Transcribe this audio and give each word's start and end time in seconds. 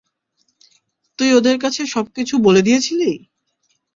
তুই 1.19 1.29
ওদের 1.33 1.57
কাছে 1.59 1.81
সবকিছু 1.87 2.33
বলে 2.37 2.61
দিয়েছিলি! 2.61 3.11